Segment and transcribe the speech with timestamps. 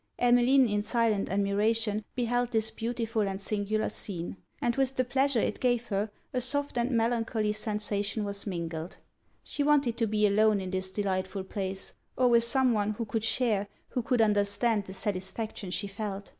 [0.17, 5.59] Emmeline in silent admiration beheld this beautiful and singular scene; and with the pleasure it
[5.59, 8.97] gave her, a soft and melancholy sensation was mingled.
[9.43, 13.23] She wanted to be alone in this delightful place, or with some one who could
[13.23, 16.27] share, who could understand the satisfaction she felt.